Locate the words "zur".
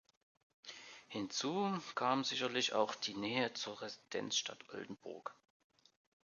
3.53-3.79